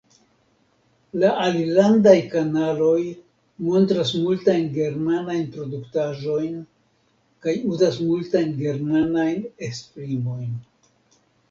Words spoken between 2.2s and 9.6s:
kanaloj montras multajn germanajn produktaĵojn kaj uzas multajn germanajn